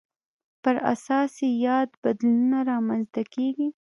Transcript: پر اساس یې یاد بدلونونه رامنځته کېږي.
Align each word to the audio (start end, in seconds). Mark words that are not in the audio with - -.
پر 0.63 0.75
اساس 0.93 1.31
یې 1.43 1.51
یاد 1.67 1.89
بدلونونه 2.03 2.57
رامنځته 2.71 3.21
کېږي. 3.33 3.67